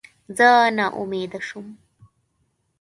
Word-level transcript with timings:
زه 0.37 0.49
ناامیده 0.77 1.39
شوم. 1.47 1.67